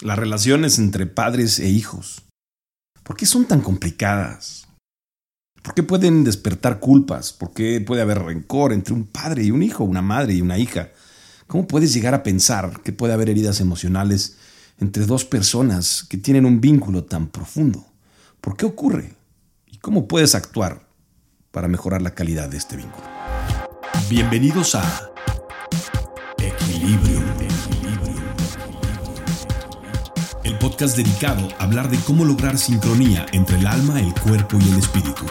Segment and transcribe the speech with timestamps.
[0.00, 2.22] las relaciones entre padres e hijos.
[3.02, 4.66] ¿Por qué son tan complicadas?
[5.62, 7.32] ¿Por qué pueden despertar culpas?
[7.32, 10.58] ¿Por qué puede haber rencor entre un padre y un hijo, una madre y una
[10.58, 10.90] hija?
[11.46, 14.36] ¿Cómo puedes llegar a pensar que puede haber heridas emocionales
[14.78, 17.84] entre dos personas que tienen un vínculo tan profundo?
[18.40, 19.14] ¿Por qué ocurre?
[19.66, 20.88] ¿Y cómo puedes actuar
[21.50, 23.04] para mejorar la calidad de este vínculo?
[24.08, 25.10] Bienvenidos a
[26.38, 27.19] Equilibrio.
[30.80, 34.78] Podcast dedicado a hablar de cómo lograr sincronía entre el alma, el cuerpo y el
[34.78, 35.26] espíritu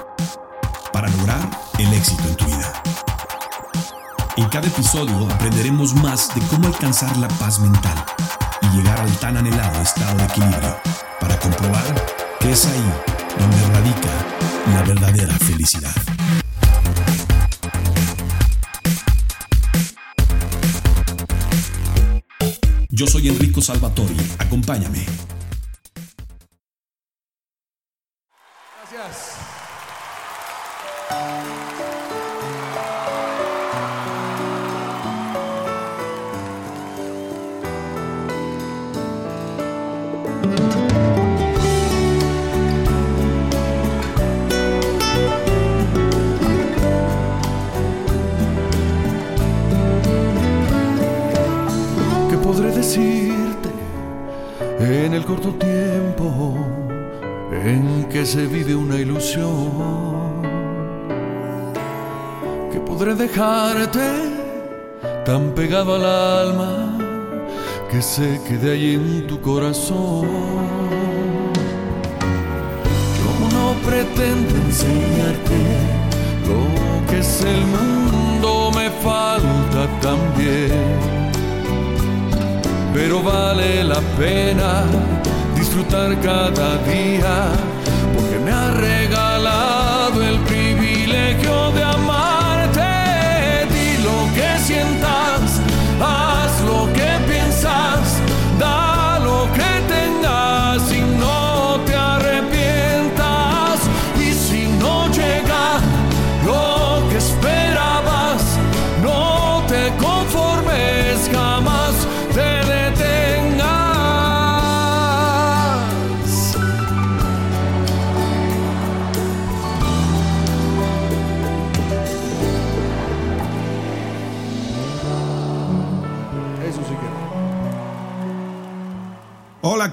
[0.93, 1.49] para lograr
[1.79, 2.83] el éxito en tu vida.
[4.37, 7.97] En cada episodio aprenderemos más de cómo alcanzar la paz mental
[8.61, 10.77] y llegar al tan anhelado estado de equilibrio
[11.19, 11.95] para comprobar
[12.39, 12.93] que es ahí
[13.39, 14.09] donde radica
[14.71, 15.95] la verdadera felicidad.
[22.89, 25.07] Yo soy Enrico Salvatori, acompáñame.
[58.39, 60.41] Se vive una ilusión?
[62.71, 64.07] ¿Qué podré dejarte
[65.25, 66.97] tan pegado al alma
[67.91, 70.25] que se quede allí en tu corazón?
[73.19, 75.61] Yo no pretendo enseñarte
[76.49, 76.61] lo
[77.09, 81.19] que es el mundo, me falta también
[82.93, 84.83] pero vale la pena
[85.55, 87.35] disfrutar cada día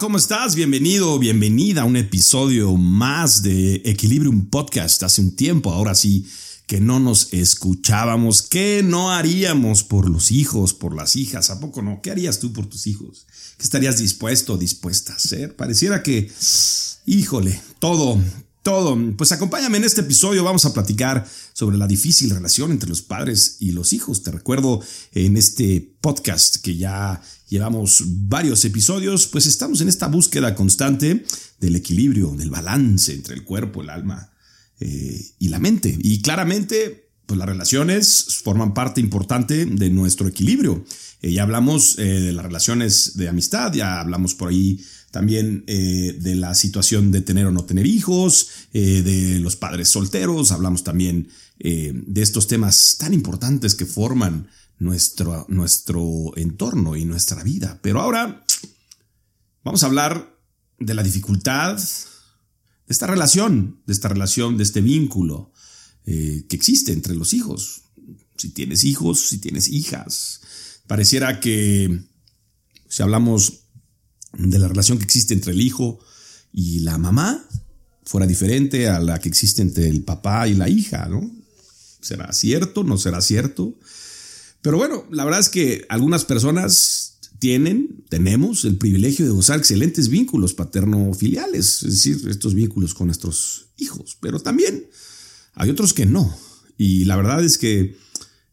[0.07, 0.55] ¿cómo estás?
[0.55, 5.03] Bienvenido, bienvenida a un episodio más de Equilibrium Podcast.
[5.03, 6.25] Hace un tiempo, ahora sí,
[6.69, 8.43] que no nos escuchábamos.
[8.43, 11.51] ¿Qué no haríamos por los hijos, por las hijas?
[11.51, 12.03] ¿A poco no?
[12.03, 13.27] ¿Qué harías tú por tus hijos?
[13.57, 15.57] ¿Qué estarías dispuesto o dispuesta a hacer?
[15.57, 16.31] Pareciera que,
[17.05, 18.23] híjole, todo,
[18.63, 18.97] todo.
[19.17, 23.57] Pues acompáñame en este episodio, vamos a platicar sobre la difícil relación entre los padres
[23.59, 24.23] y los hijos.
[24.23, 24.81] Te recuerdo
[25.11, 31.25] en este podcast que ya llevamos varios episodios, pues estamos en esta búsqueda constante
[31.61, 34.31] del equilibrio, del balance entre el cuerpo, el alma
[34.81, 35.97] eh, y la mente.
[36.03, 40.85] Y claramente, pues las relaciones forman parte importante de nuestro equilibrio.
[41.23, 44.81] Eh, ya hablamos eh, de las relaciones de amistad, ya hablamos por ahí
[45.13, 50.85] también de la situación de tener o no tener hijos, de los padres solteros, hablamos
[50.85, 51.29] también
[51.59, 57.79] de estos temas tan importantes que forman nuestro, nuestro entorno y nuestra vida.
[57.83, 58.45] Pero ahora
[59.65, 60.39] vamos a hablar
[60.79, 65.53] de la dificultad de esta relación, de esta relación, de este vínculo
[66.05, 67.83] eh, que existe entre los hijos.
[68.37, 70.41] Si tienes hijos, si tienes hijas.
[70.87, 72.05] Pareciera que
[72.89, 73.65] si hablamos
[74.33, 75.99] de la relación que existe entre el hijo
[76.53, 77.45] y la mamá,
[78.05, 81.29] fuera diferente a la que existe entre el papá y la hija, ¿no?
[82.01, 82.85] ¿Será cierto?
[82.85, 83.77] ¿No será cierto?
[84.67, 90.09] Pero bueno, la verdad es que algunas personas tienen, tenemos el privilegio de gozar excelentes
[90.09, 94.89] vínculos paterno-filiales, es decir, estos vínculos con nuestros hijos, pero también
[95.55, 96.37] hay otros que no.
[96.77, 97.97] Y la verdad es que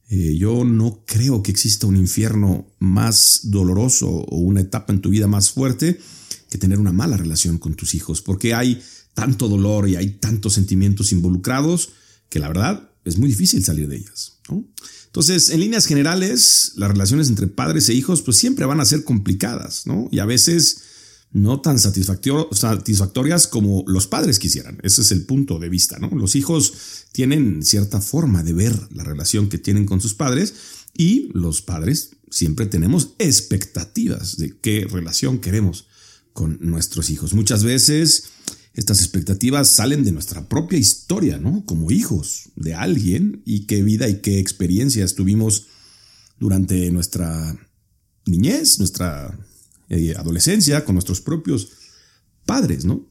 [0.10, 5.10] eh, yo no creo que exista un infierno más doloroso o una etapa en tu
[5.10, 6.00] vida más fuerte
[6.52, 8.84] que tener una mala relación con tus hijos, porque hay
[9.16, 11.90] tanto dolor y hay tantos sentimientos involucrados
[12.30, 14.38] que la verdad es muy difícil salir de ellas.
[15.14, 19.04] Entonces, en líneas generales, las relaciones entre padres e hijos pues siempre van a ser
[19.04, 20.10] complicadas, ¿no?
[20.12, 20.80] Y a veces
[21.32, 24.80] no tan satisfactor- satisfactorias como los padres quisieran.
[24.82, 26.10] Ese es el punto de vista, ¿no?
[26.16, 26.74] Los hijos
[27.12, 30.56] tienen cierta forma de ver la relación que tienen con sus padres
[30.98, 35.86] y los padres siempre tenemos expectativas de qué relación queremos
[36.34, 37.36] con nuestros hijos.
[37.36, 38.24] Muchas veces
[38.74, 41.66] estas expectativas salen de nuestra propia historia, ¿no?
[41.66, 45.68] Como hijos de alguien y qué vida y qué experiencias tuvimos
[46.40, 47.56] durante nuestra
[48.26, 49.38] niñez, nuestra
[49.90, 51.70] eh, adolescencia, con nuestros propios
[52.46, 53.08] padres, ¿no?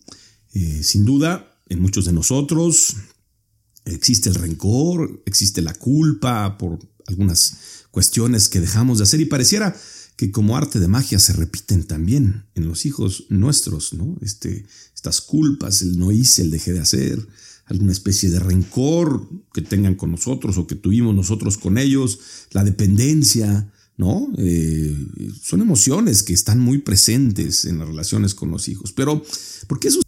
[0.54, 2.96] Eh, sin duda, en muchos de nosotros
[3.84, 7.56] existe el rencor, existe la culpa por algunas
[7.90, 9.76] cuestiones que dejamos de hacer y pareciera
[10.16, 14.16] que como arte de magia se repiten también en los hijos nuestros, ¿no?
[14.20, 17.26] Este, estas culpas, el no hice, el dejé de hacer,
[17.66, 22.18] alguna especie de rencor que tengan con nosotros o que tuvimos nosotros con ellos,
[22.50, 24.28] la dependencia, ¿no?
[24.38, 24.96] Eh,
[25.42, 28.92] son emociones que están muy presentes en las relaciones con los hijos.
[28.92, 29.22] Pero,
[29.66, 30.00] ¿por qué eso?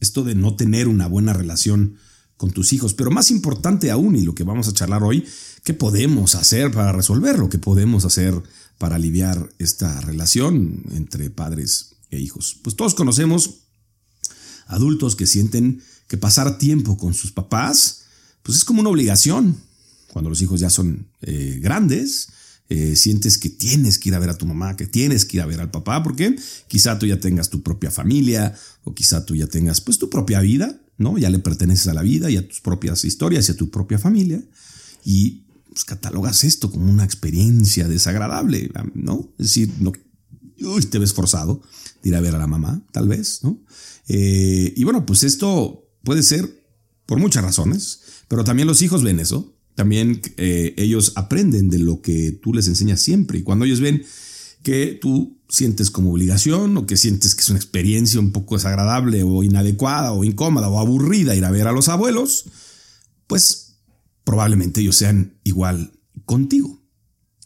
[0.00, 1.96] Esto de no tener una buena relación
[2.36, 2.94] con tus hijos.
[2.94, 5.24] Pero más importante aún, y lo que vamos a charlar hoy,
[5.62, 7.48] ¿qué podemos hacer para resolverlo?
[7.48, 8.34] ¿Qué podemos hacer
[8.82, 12.58] para aliviar esta relación entre padres e hijos?
[12.64, 13.60] Pues todos conocemos
[14.66, 18.06] adultos que sienten que pasar tiempo con sus papás,
[18.42, 19.56] pues es como una obligación.
[20.12, 22.30] Cuando los hijos ya son eh, grandes,
[22.70, 25.42] eh, sientes que tienes que ir a ver a tu mamá, que tienes que ir
[25.44, 26.34] a ver al papá, porque
[26.66, 28.52] quizá tú ya tengas tu propia familia
[28.82, 31.18] o quizá tú ya tengas pues tu propia vida, ¿no?
[31.18, 34.00] Ya le perteneces a la vida y a tus propias historias y a tu propia
[34.00, 34.42] familia
[35.04, 35.42] y
[35.72, 39.32] pues, catalogas esto como una experiencia desagradable, ¿no?
[39.38, 39.92] Es decir, no,
[40.90, 41.62] te ves forzado
[42.02, 43.60] de ir a ver a la mamá, tal vez, ¿no?
[44.08, 46.62] Eh, y bueno, pues esto puede ser
[47.06, 52.02] por muchas razones, pero también los hijos ven eso, también eh, ellos aprenden de lo
[52.02, 54.04] que tú les enseñas siempre y cuando ellos ven
[54.62, 59.22] que tú sientes como obligación o que sientes que es una experiencia un poco desagradable
[59.22, 62.44] o inadecuada o incómoda o aburrida ir a ver a los abuelos,
[63.26, 63.71] pues
[64.24, 65.92] probablemente ellos sean igual
[66.24, 66.82] contigo.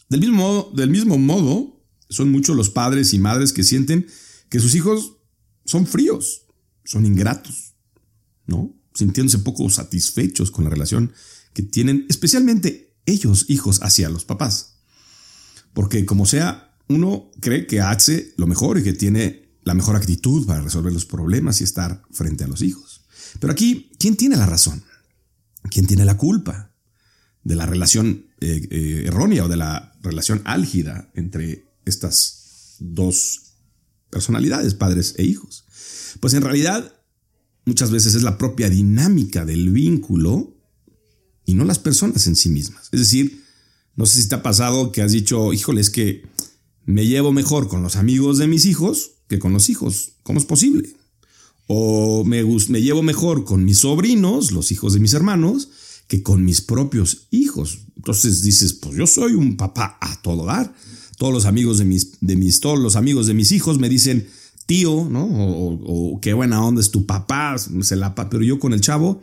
[0.09, 4.07] Del mismo modo, son muchos los padres y madres que sienten
[4.49, 5.17] que sus hijos
[5.65, 6.45] son fríos,
[6.85, 7.75] son ingratos,
[8.45, 8.73] ¿no?
[8.93, 11.11] Sintiéndose poco satisfechos con la relación
[11.53, 14.75] que tienen especialmente ellos, hijos, hacia los papás.
[15.73, 20.45] Porque como sea, uno cree que hace lo mejor y que tiene la mejor actitud
[20.45, 23.01] para resolver los problemas y estar frente a los hijos.
[23.39, 24.83] Pero aquí, ¿quién tiene la razón?
[25.69, 26.73] ¿Quién tiene la culpa
[27.43, 33.53] de la relación eh, eh, errónea o de la relación álgida entre estas dos
[34.09, 35.65] personalidades, padres e hijos?
[36.19, 36.93] Pues en realidad
[37.65, 40.57] muchas veces es la propia dinámica del vínculo
[41.45, 42.89] y no las personas en sí mismas.
[42.91, 43.43] Es decir,
[43.95, 46.23] no sé si te ha pasado que has dicho, híjole, es que
[46.85, 50.13] me llevo mejor con los amigos de mis hijos que con los hijos.
[50.23, 50.96] ¿Cómo es posible?
[51.67, 55.69] O me, me llevo mejor con mis sobrinos, los hijos de mis hermanos,
[56.07, 57.79] que con mis propios hijos.
[57.97, 60.73] Entonces dices, pues yo soy un papá a todo dar.
[61.17, 64.27] Todos los amigos de mis, de mis, todos los amigos de mis hijos me dicen,
[64.65, 65.25] tío, ¿no?
[65.25, 69.21] O, qué buena onda es tu papá, se la pero yo con el chavo,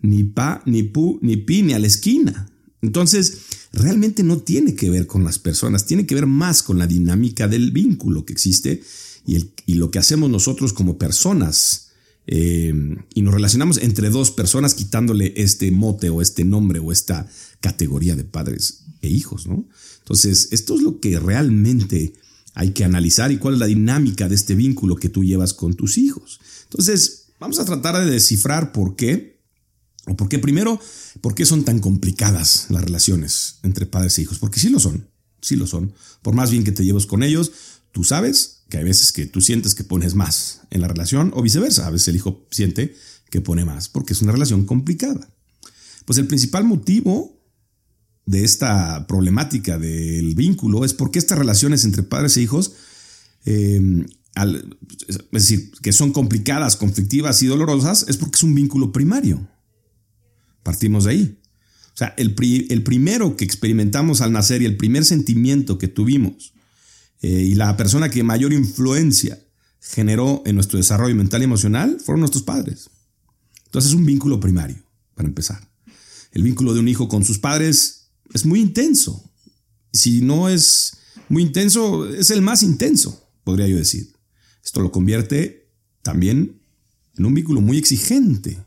[0.00, 2.48] ni pa, ni pu, ni pi, ni a la esquina.
[2.80, 3.38] Entonces,
[3.72, 7.48] realmente no tiene que ver con las personas, tiene que ver más con la dinámica
[7.48, 8.82] del vínculo que existe
[9.26, 11.88] y, lo que hacemos nosotros como personas.
[12.26, 12.72] Eh,
[13.14, 17.28] y nos relacionamos entre dos personas quitándole este mote o este nombre o esta
[17.60, 19.66] categoría de padres e hijos, ¿no?
[19.98, 22.14] Entonces, esto es lo que realmente
[22.54, 25.74] hay que analizar y cuál es la dinámica de este vínculo que tú llevas con
[25.74, 26.38] tus hijos.
[26.64, 29.32] Entonces, vamos a tratar de descifrar por qué
[30.06, 30.80] ¿O por qué primero?
[31.20, 34.38] ¿Por qué son tan complicadas las relaciones entre padres e hijos?
[34.38, 35.08] Porque sí lo son,
[35.40, 35.94] sí lo son.
[36.22, 37.52] Por más bien que te lleves con ellos,
[37.92, 41.42] tú sabes que hay veces que tú sientes que pones más en la relación o
[41.42, 41.86] viceversa.
[41.86, 42.96] A veces el hijo siente
[43.28, 45.28] que pone más porque es una relación complicada.
[46.06, 47.38] Pues el principal motivo
[48.24, 52.72] de esta problemática del vínculo es porque estas relaciones entre padres e hijos,
[53.44, 54.06] eh,
[55.06, 59.46] es decir, que son complicadas, conflictivas y dolorosas, es porque es un vínculo primario.
[60.62, 61.38] Partimos de ahí.
[61.92, 62.34] O sea, el,
[62.70, 66.54] el primero que experimentamos al nacer y el primer sentimiento que tuvimos
[67.22, 69.38] eh, y la persona que mayor influencia
[69.80, 72.90] generó en nuestro desarrollo mental y emocional fueron nuestros padres.
[73.64, 74.76] Entonces es un vínculo primario,
[75.14, 75.68] para empezar.
[76.32, 79.30] El vínculo de un hijo con sus padres es muy intenso.
[79.92, 80.98] Si no es
[81.28, 84.12] muy intenso, es el más intenso, podría yo decir.
[84.64, 85.70] Esto lo convierte
[86.02, 86.60] también
[87.16, 88.58] en un vínculo muy exigente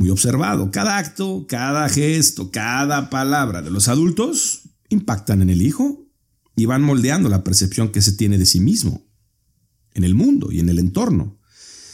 [0.00, 0.70] muy observado.
[0.70, 5.99] Cada acto, cada gesto, cada palabra de los adultos impactan en el hijo
[6.60, 9.06] y van moldeando la percepción que se tiene de sí mismo,
[9.94, 11.38] en el mundo y en el entorno.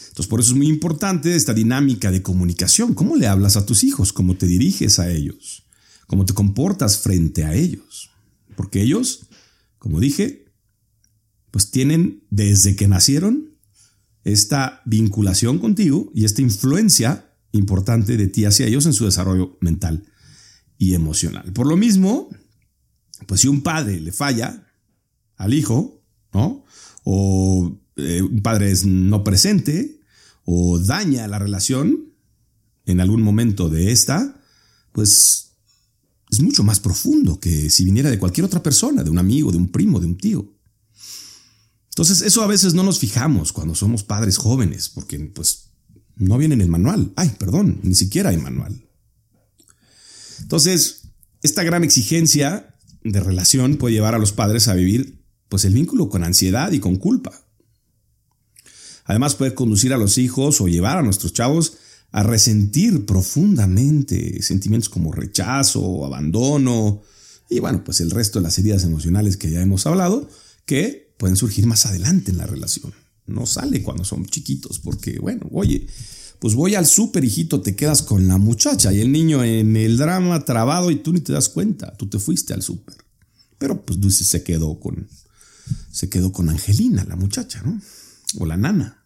[0.09, 2.93] Entonces, por eso es muy importante esta dinámica de comunicación.
[2.95, 4.13] ¿Cómo le hablas a tus hijos?
[4.13, 5.69] ¿Cómo te diriges a ellos?
[6.09, 8.11] ¿Cómo te comportas frente a ellos?
[8.57, 9.29] Porque ellos,
[9.79, 10.53] como dije,
[11.53, 13.57] pues tienen desde que nacieron
[14.25, 20.07] esta vinculación contigo y esta influencia importante de ti hacia ellos en su desarrollo mental
[20.77, 21.53] y emocional.
[21.53, 22.31] Por lo mismo,
[23.27, 24.67] pues si un padre le falla
[25.37, 26.65] al hijo, ¿no?
[27.05, 30.01] O eh, un padre es no presente
[30.45, 32.13] o daña la relación
[32.85, 34.41] en algún momento de esta,
[34.93, 35.53] pues
[36.31, 39.59] es mucho más profundo que si viniera de cualquier otra persona, de un amigo, de
[39.59, 40.53] un primo, de un tío.
[41.91, 45.71] Entonces, eso a veces no nos fijamos cuando somos padres jóvenes, porque pues
[46.17, 47.13] no viene en el manual.
[47.17, 48.87] Ay, perdón, ni siquiera hay manual.
[50.41, 51.03] Entonces,
[51.43, 52.76] esta gran exigencia
[53.13, 56.81] de relación puede llevar a los padres a vivir pues el vínculo con ansiedad y
[56.81, 57.33] con culpa.
[59.05, 61.79] Además puede conducir a los hijos o llevar a nuestros chavos
[62.11, 67.03] a resentir profundamente sentimientos como rechazo, abandono
[67.49, 70.29] y bueno, pues el resto de las heridas emocionales que ya hemos hablado,
[70.65, 72.93] que pueden surgir más adelante en la relación.
[73.27, 75.87] No sale cuando son chiquitos, porque, bueno, oye,
[76.39, 79.97] pues voy al súper, hijito, te quedas con la muchacha y el niño en el
[79.97, 82.97] drama trabado y tú ni te das cuenta, tú te fuiste al súper.
[83.59, 85.09] Pero pues Dulce se quedó con,
[85.91, 87.81] se quedó con Angelina, la muchacha, ¿no?
[88.39, 89.03] O la nana.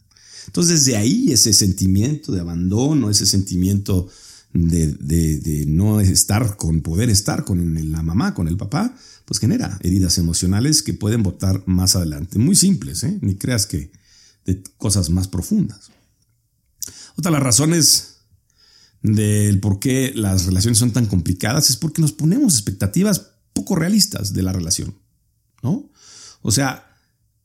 [0.47, 4.09] Entonces de ahí ese sentimiento de abandono, ese sentimiento
[4.53, 8.95] de, de, no estar con, poder estar con la mamá, con el papá,
[9.25, 12.39] pues genera heridas emocionales que pueden votar más adelante.
[12.39, 13.19] Muy simples, ¿eh?
[13.23, 13.93] ni creas que
[14.47, 15.91] de cosas más profundas.
[17.17, 18.17] Otra de las razones
[19.03, 24.33] del por qué las relaciones son tan complicadas es porque nos ponemos expectativas poco realistas
[24.33, 24.95] de la relación,
[25.63, 25.91] ¿no?
[26.43, 26.91] O sea,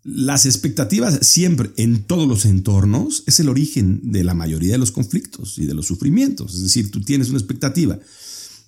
[0.03, 4.91] las expectativas siempre en todos los entornos es el origen de la mayoría de los
[4.91, 6.53] conflictos y de los sufrimientos.
[6.53, 7.99] Es decir, tú tienes una expectativa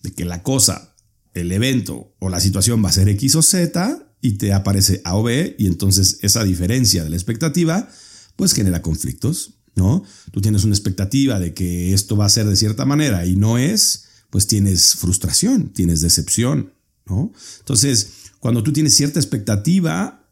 [0.01, 0.95] de que la cosa,
[1.33, 5.15] el evento o la situación va a ser X o Z y te aparece A
[5.15, 7.87] o B y entonces esa diferencia de la expectativa
[8.35, 10.03] pues genera conflictos, ¿no?
[10.31, 13.57] Tú tienes una expectativa de que esto va a ser de cierta manera y no
[13.57, 16.73] es, pues tienes frustración, tienes decepción,
[17.05, 17.31] ¿no?
[17.59, 20.27] Entonces, cuando tú tienes cierta expectativa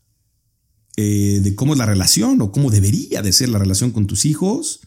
[0.98, 4.25] eh, de cómo es la relación o cómo debería de ser la relación con tus
[4.25, 4.82] hijos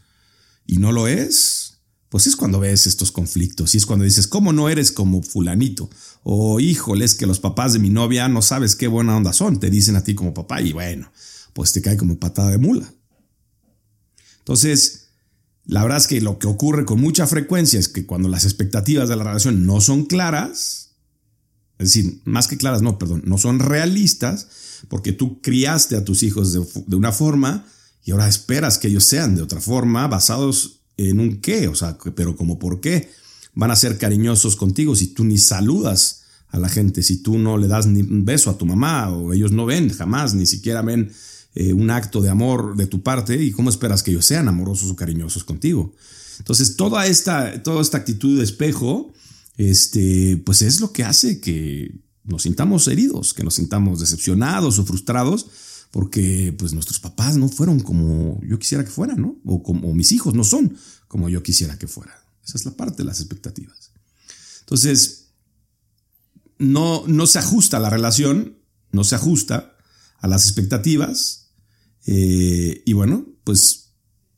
[0.67, 4.53] y no lo es, pues es cuando ves estos conflictos y es cuando dices, ¿cómo
[4.53, 5.89] no eres como fulanito?
[6.25, 9.61] O híjole, es que los papás de mi novia no sabes qué buena onda son,
[9.61, 11.13] te dicen a ti como papá y bueno,
[11.53, 12.93] pues te cae como patada de mula.
[14.49, 15.11] Entonces,
[15.67, 19.07] la verdad es que lo que ocurre con mucha frecuencia es que cuando las expectativas
[19.11, 20.95] de la relación no son claras,
[21.79, 24.49] es decir, más que claras, no, perdón, no son realistas,
[24.89, 27.67] porque tú criaste a tus hijos de, una forma
[28.07, 31.99] y ahora esperas que ellos sean de otra forma, basados en un qué, o sea,
[32.15, 33.11] pero como por qué
[33.53, 37.59] van a ser cariñosos contigo si tú ni saludas a la gente, si tú no
[37.59, 40.81] le das ni un beso a tu mamá o ellos no ven jamás, ni siquiera
[40.81, 41.13] ven
[41.55, 44.91] eh, un acto de amor de tu parte y cómo esperas que ellos sean amorosos
[44.91, 45.95] o cariñosos contigo.
[46.39, 49.13] Entonces, toda esta, toda esta actitud de espejo,
[49.57, 54.85] este, pues es lo que hace que nos sintamos heridos, que nos sintamos decepcionados o
[54.85, 55.47] frustrados
[55.91, 59.39] porque pues nuestros papás no fueron como yo quisiera que fueran, ¿no?
[59.45, 60.77] O como mis hijos no son
[61.07, 62.17] como yo quisiera que fueran.
[62.45, 63.91] Esa es la parte de las expectativas.
[64.61, 65.31] Entonces,
[66.59, 68.59] no, no se ajusta la relación,
[68.93, 69.78] no se ajusta
[70.19, 71.49] a las expectativas
[72.07, 73.91] eh, y bueno, pues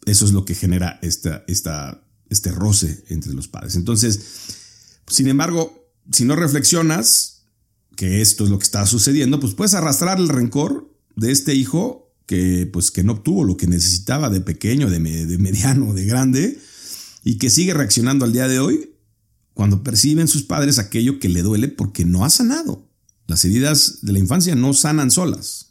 [0.04, 3.76] eso es lo que genera esta, esta, este roce entre los padres.
[3.76, 4.20] Entonces,
[5.06, 7.44] sin embargo, si no reflexionas,
[7.96, 12.12] que esto es lo que está sucediendo, pues puedes arrastrar el rencor de este hijo
[12.26, 16.58] que pues que no obtuvo lo que necesitaba de pequeño, de, de mediano, de grande,
[17.22, 18.96] y que sigue reaccionando al día de hoy
[19.54, 22.88] cuando perciben sus padres aquello que le duele porque no ha sanado.
[23.26, 25.69] Las heridas de la infancia no sanan solas.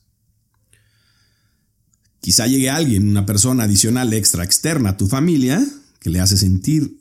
[2.22, 5.66] Quizá llegue alguien, una persona adicional extra externa a tu familia,
[6.00, 7.00] que le hace sentir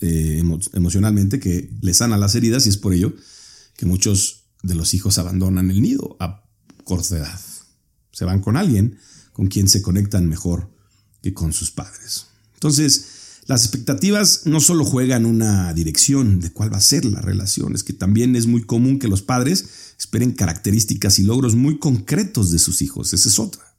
[0.00, 0.42] eh,
[0.72, 3.14] emocionalmente que le sana las heridas y es por ello
[3.76, 6.42] que muchos de los hijos abandonan el nido a
[6.84, 7.40] corta edad.
[8.12, 8.98] Se van con alguien
[9.32, 10.70] con quien se conectan mejor
[11.22, 12.26] que con sus padres.
[12.54, 13.04] Entonces,
[13.46, 17.82] las expectativas no solo juegan una dirección de cuál va a ser la relación, es
[17.82, 19.66] que también es muy común que los padres
[19.98, 23.12] esperen características y logros muy concretos de sus hijos.
[23.12, 23.69] Esa es otra.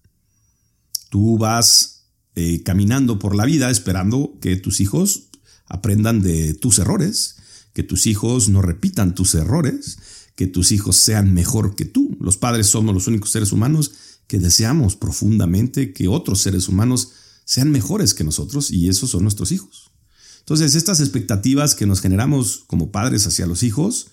[1.11, 5.27] Tú vas eh, caminando por la vida esperando que tus hijos
[5.65, 7.35] aprendan de tus errores,
[7.73, 9.97] que tus hijos no repitan tus errores,
[10.37, 12.15] que tus hijos sean mejor que tú.
[12.21, 13.91] Los padres somos los únicos seres humanos
[14.27, 17.11] que deseamos profundamente que otros seres humanos
[17.43, 19.91] sean mejores que nosotros y esos son nuestros hijos.
[20.39, 24.07] Entonces, estas expectativas que nos generamos como padres hacia los hijos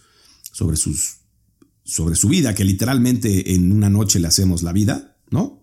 [0.50, 0.76] sobre,
[1.85, 5.62] sobre su vida, que literalmente en una noche le hacemos la vida, ¿no?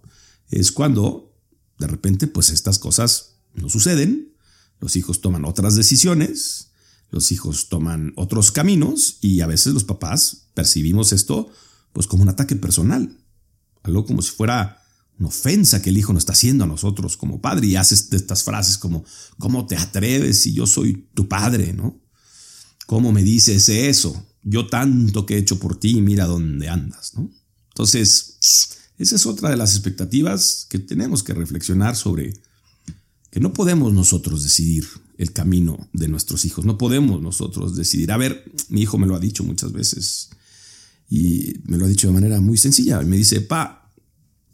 [0.50, 1.34] Es cuando
[1.80, 4.34] de repente pues estas cosas no suceden,
[4.80, 6.72] los hijos toman otras decisiones,
[7.12, 11.50] los hijos toman otros caminos y a veces los papás percibimos esto
[11.94, 13.18] pues como un ataque personal,
[13.84, 14.82] algo como si fuera
[15.18, 18.44] una ofensa que el hijo nos está haciendo a nosotros como padre y haces estas
[18.44, 19.06] frases como
[19.38, 22.02] ¿cómo te atreves si yo soy tu padre, no?
[22.86, 24.28] ¿Cómo me dices eso?
[24.44, 27.32] Yo tanto que he hecho por ti, mira dónde andas, ¿no?
[27.70, 28.38] Entonces,
[28.98, 32.34] esa es otra de las expectativas que tenemos que reflexionar sobre
[33.30, 34.88] que no podemos nosotros decidir
[35.18, 38.12] el camino de nuestros hijos, no podemos nosotros decidir.
[38.12, 40.30] A ver, mi hijo me lo ha dicho muchas veces
[41.10, 43.02] y me lo ha dicho de manera muy sencilla.
[43.02, 43.92] Me dice, pa,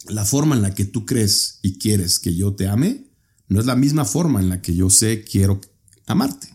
[0.08, 3.06] la forma en la que tú crees y quieres que yo te ame
[3.48, 5.62] no es la misma forma en la que yo sé quiero
[6.08, 6.48] amarte.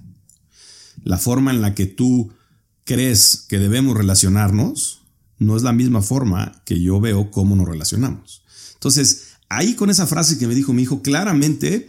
[1.04, 2.32] La forma en la que tú
[2.84, 4.95] crees que debemos relacionarnos
[5.38, 8.42] no es la misma forma que yo veo cómo nos relacionamos.
[8.74, 11.88] Entonces, ahí con esa frase que me dijo mi hijo, claramente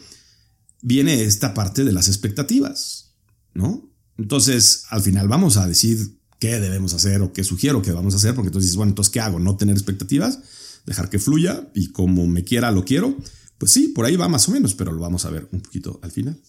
[0.82, 3.14] viene esta parte de las expectativas,
[3.54, 3.90] ¿no?
[4.18, 8.18] Entonces, al final vamos a decir qué debemos hacer o qué sugiero que vamos a
[8.18, 9.40] hacer, porque entonces dices, bueno, entonces, ¿qué hago?
[9.40, 10.40] ¿No tener expectativas?
[10.86, 13.18] ¿Dejar que fluya y como me quiera lo quiero?
[13.58, 16.00] Pues sí, por ahí va más o menos, pero lo vamos a ver un poquito
[16.04, 16.40] al final.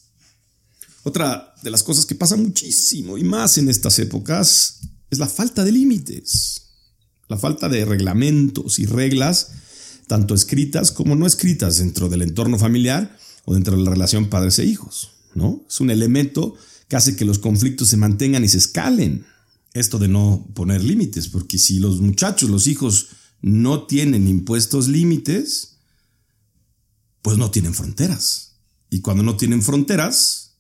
[1.05, 5.65] Otra de las cosas que pasa muchísimo y más en estas épocas es la falta
[5.65, 6.68] de límites,
[7.29, 9.53] la falta de reglamentos y reglas,
[10.07, 14.59] tanto escritas como no escritas dentro del entorno familiar o dentro de la relación padres
[14.59, 15.65] e hijos, ¿no?
[15.69, 16.55] Es un elemento
[16.89, 19.27] que hace que los conflictos se mantengan y se escalen.
[19.75, 23.09] Esto de no poner límites, porque si los muchachos, los hijos,
[23.43, 25.77] no tienen impuestos límites,
[27.23, 28.57] pues no tienen fronteras.
[28.91, 30.57] Y cuando no tienen fronteras,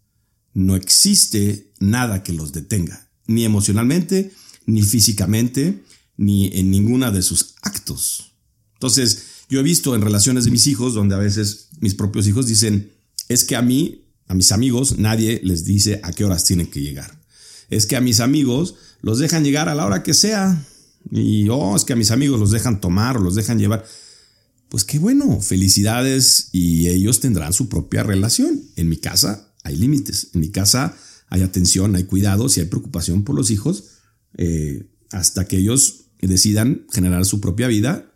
[0.52, 4.32] no existe nada que los detenga, ni emocionalmente,
[4.66, 5.82] ni físicamente,
[6.18, 8.34] ni en ninguna de sus actos.
[8.74, 12.46] Entonces, yo he visto en relaciones de mis hijos, donde a veces mis propios hijos
[12.46, 12.92] dicen,
[13.28, 16.82] es que a mí, a mis amigos, nadie les dice a qué horas tienen que
[16.82, 17.18] llegar.
[17.70, 20.66] Es que a mis amigos los dejan llegar a la hora que sea.
[21.10, 23.86] Y, oh, es que a mis amigos los dejan tomar o los dejan llevar.
[24.68, 28.62] Pues qué bueno, felicidades y ellos tendrán su propia relación.
[28.76, 30.96] En mi casa hay límites, en mi casa
[31.28, 33.84] hay atención, hay cuidados y hay preocupación por los hijos
[34.36, 38.12] eh, hasta que ellos decidan generar su propia vida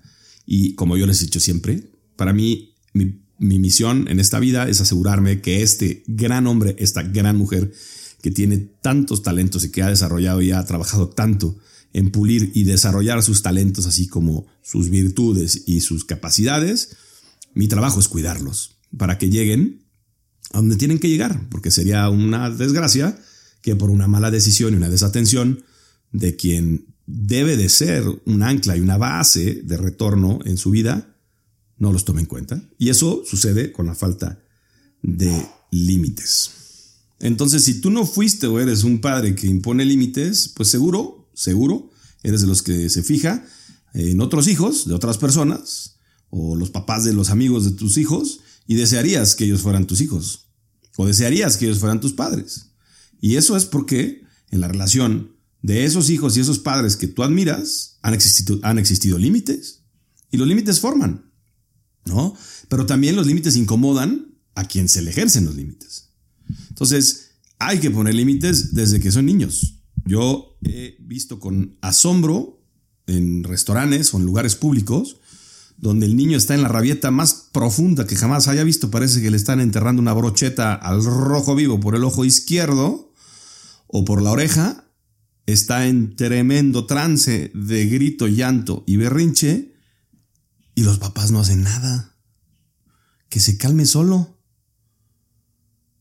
[0.46, 4.80] y como yo les he dicho siempre, para mí mi, misión en esta vida es
[4.80, 7.72] asegurarme que este gran hombre, esta gran mujer
[8.20, 11.58] que tiene tantos talentos y que ha desarrollado y ha trabajado tanto
[11.92, 16.96] en pulir y desarrollar sus talentos, así como sus virtudes y sus capacidades,
[17.54, 19.84] mi trabajo es cuidarlos para que lleguen
[20.52, 23.18] a donde tienen que llegar, porque sería una desgracia
[23.60, 25.64] que por una mala decisión y una desatención
[26.12, 31.16] de quien debe de ser un ancla y una base de retorno en su vida,
[31.78, 32.62] no los toma en cuenta.
[32.78, 34.42] Y eso sucede con la falta
[35.02, 36.50] de límites.
[37.18, 41.90] Entonces, si tú no fuiste o eres un padre que impone límites, pues seguro, seguro,
[42.22, 43.44] eres de los que se fija
[43.94, 45.96] en otros hijos de otras personas
[46.30, 50.00] o los papás de los amigos de tus hijos y desearías que ellos fueran tus
[50.00, 50.48] hijos
[50.96, 52.72] o desearías que ellos fueran tus padres.
[53.20, 57.22] Y eso es porque en la relación de esos hijos y esos padres que tú
[57.22, 59.82] admiras, han existido, han existido límites.
[60.30, 61.30] Y los límites forman,
[62.04, 62.36] ¿no?
[62.68, 66.10] Pero también los límites incomodan a quien se le ejercen los límites.
[66.68, 69.78] Entonces, hay que poner límites desde que son niños.
[70.04, 72.60] Yo he visto con asombro
[73.06, 75.16] en restaurantes o en lugares públicos
[75.76, 78.90] donde el niño está en la rabieta más profunda que jamás haya visto.
[78.90, 83.12] Parece que le están enterrando una brocheta al rojo vivo por el ojo izquierdo
[83.88, 84.84] o por la oreja
[85.52, 89.72] está en tremendo trance de grito, llanto y berrinche
[90.74, 92.16] y los papás no hacen nada.
[93.28, 94.38] Que se calme solo.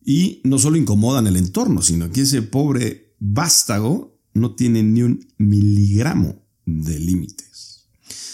[0.03, 5.27] Y no solo incomodan el entorno, sino que ese pobre vástago no tiene ni un
[5.37, 7.87] miligramo de límites.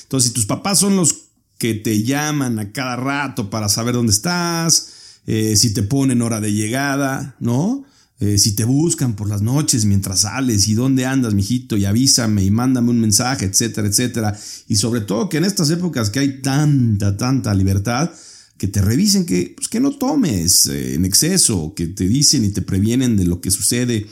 [0.03, 1.27] Entonces, si tus papás son los
[1.58, 4.93] que te llaman a cada rato para saber dónde estás,
[5.25, 7.84] eh, si te ponen hora de llegada, ¿no?
[8.19, 12.43] Eh, si te buscan por las noches mientras sales y dónde andas, mijito, y avísame
[12.43, 14.39] y mándame un mensaje, etcétera, etcétera.
[14.67, 18.12] Y sobre todo que en estas épocas que hay tanta, tanta libertad,
[18.58, 22.49] que te revisen que, pues, que no tomes eh, en exceso, que te dicen y
[22.49, 24.08] te previenen de lo que sucede.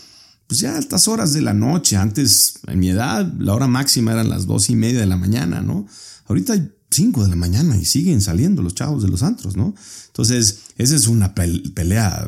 [0.48, 4.12] Pues ya a altas horas de la noche, antes, en mi edad, la hora máxima
[4.12, 5.88] eran las dos y media de la mañana, ¿no?
[6.28, 6.56] Ahorita
[6.96, 9.76] 5 de la mañana y siguen saliendo los chavos de los antros, ¿no?
[10.08, 12.28] Entonces, esa es una pelea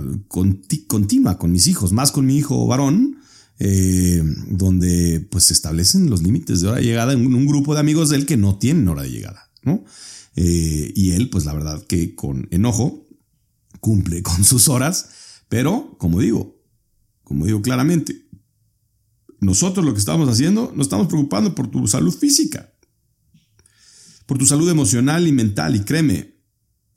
[0.88, 3.18] continua con mis hijos, más con mi hijo varón,
[3.60, 7.80] eh, donde pues se establecen los límites de hora de llegada en un grupo de
[7.80, 9.84] amigos de él que no tienen hora de llegada, ¿no?
[10.36, 13.08] Eh, y él, pues la verdad que con enojo,
[13.80, 15.10] cumple con sus horas,
[15.50, 16.62] pero como digo,
[17.24, 18.28] como digo claramente,
[19.40, 22.74] nosotros lo que estamos haciendo, nos estamos preocupando por tu salud física,
[24.28, 26.36] por tu salud emocional y mental, y créeme,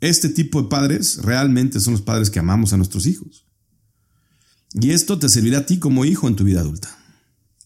[0.00, 3.46] este tipo de padres realmente son los padres que amamos a nuestros hijos.
[4.74, 6.96] Y esto te servirá a ti como hijo en tu vida adulta.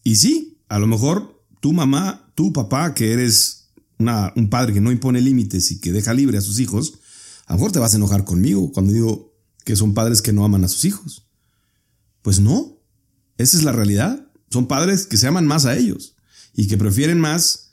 [0.03, 4.91] Y sí, a lo mejor tu mamá, tu papá, que eres un padre que no
[4.91, 6.99] impone límites y que deja libre a sus hijos,
[7.47, 10.45] a lo mejor te vas a enojar conmigo cuando digo que son padres que no
[10.45, 11.27] aman a sus hijos.
[12.21, 12.79] Pues no,
[13.37, 14.27] esa es la realidad.
[14.49, 16.15] Son padres que se aman más a ellos
[16.53, 17.64] y que prefieren más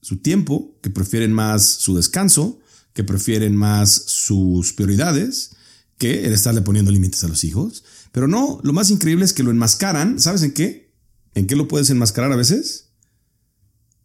[0.00, 2.60] su tiempo, que prefieren más su descanso,
[2.92, 5.56] que prefieren más sus prioridades
[5.98, 7.84] que el estarle poniendo límites a los hijos.
[8.10, 10.18] Pero no, lo más increíble es que lo enmascaran.
[10.18, 10.94] ¿Sabes en qué?
[11.34, 12.92] ¿En qué lo puedes enmascarar a veces?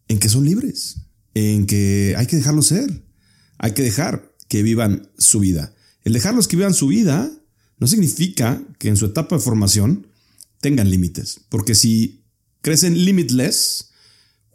[0.06, 0.98] En que son libres,
[1.34, 3.04] en que hay que dejarlos ser,
[3.58, 5.74] hay que dejar que vivan su vida.
[6.04, 7.32] El dejarlos que vivan su vida
[7.78, 10.06] no significa que en su etapa de formación
[10.60, 12.24] tengan límites, porque si
[12.60, 13.90] crecen limitless,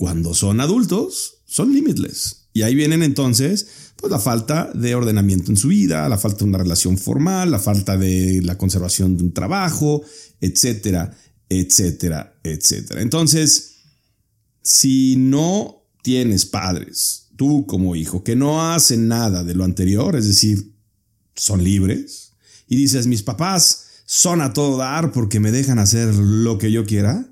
[0.02, 2.48] cuando son adultos, son limitless.
[2.54, 6.46] Y ahí vienen entonces pues la falta de ordenamiento en su vida, la falta de
[6.46, 10.02] una relación formal, la falta de la conservación de un trabajo,
[10.40, 11.16] etcétera,
[11.50, 13.04] etcétera, etcétera.
[13.04, 13.76] Entonces,
[14.64, 20.26] si no tienes padres, tú como hijo, que no hacen nada de lo anterior, es
[20.26, 20.74] decir,
[21.36, 22.34] son libres,
[22.68, 26.88] y dices, mis papás son a todo dar porque me dejan hacer lo que yo
[26.88, 27.31] quiera,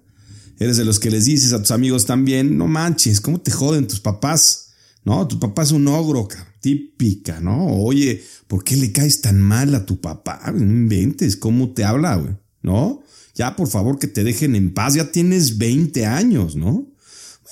[0.59, 3.87] eres de los que les dices a tus amigos también, no manches, ¿cómo te joden
[3.87, 4.73] tus papás?
[5.05, 6.27] No, tu papá es un ogro,
[6.59, 7.67] típica, ¿no?
[7.81, 10.51] Oye, ¿por qué le caes tan mal a tu papá?
[10.53, 12.35] No inventes, ¿cómo te habla, güey?
[12.61, 13.01] ¿No?
[13.33, 16.91] Ya, por favor, que te dejen en paz, ya tienes 20 años, ¿no?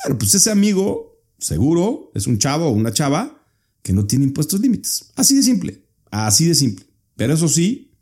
[0.03, 3.47] Bueno, pues ese amigo, seguro, es un chavo o una chava
[3.81, 5.11] que no tiene impuestos límites.
[5.15, 6.85] Así de simple, así de simple.
[7.15, 7.93] Pero eso sí,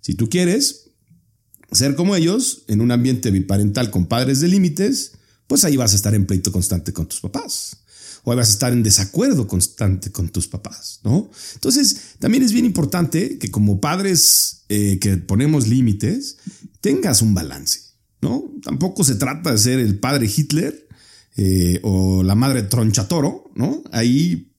[0.00, 0.87] si tú quieres
[1.72, 5.12] ser como ellos, en un ambiente biparental con padres de límites,
[5.46, 7.78] pues ahí vas a estar en pleito constante con tus papás
[8.24, 11.30] o vas a estar en desacuerdo constante con tus papás, ¿no?
[11.54, 16.36] Entonces, también es bien importante que como padres eh, que ponemos límites,
[16.80, 17.80] tengas un balance,
[18.20, 18.52] ¿no?
[18.62, 20.88] Tampoco se trata de ser el padre Hitler
[21.36, 23.82] eh, o la madre tronchatoro, ¿no?
[23.92, 24.52] Ahí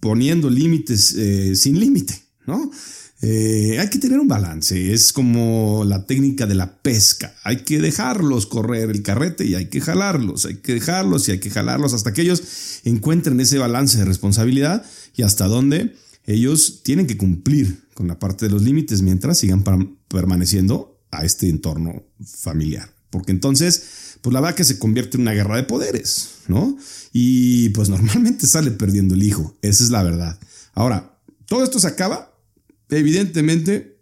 [0.00, 2.70] poniendo límites eh, sin límite, ¿no?
[3.22, 7.78] Eh, hay que tener un balance, es como la técnica de la pesca, hay que
[7.78, 11.94] dejarlos correr el carrete y hay que jalarlos, hay que dejarlos y hay que jalarlos
[11.94, 12.42] hasta que ellos
[12.84, 14.84] encuentren ese balance de responsabilidad
[15.16, 15.94] y hasta donde
[16.26, 19.64] ellos tienen que cumplir con la parte de los límites mientras sigan
[20.08, 22.92] permaneciendo a este entorno familiar.
[23.10, 26.76] Porque entonces, pues la que se convierte en una guerra de poderes, ¿no?
[27.12, 30.38] Y pues normalmente sale perdiendo el hijo, esa es la verdad.
[30.74, 32.33] Ahora, todo esto se acaba
[32.90, 34.00] evidentemente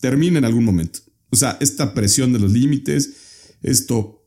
[0.00, 1.00] termina en algún momento.
[1.30, 3.10] O sea, esta presión de los límites,
[3.62, 4.24] esto,